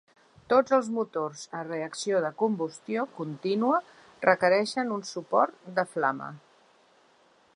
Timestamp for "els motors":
0.77-1.43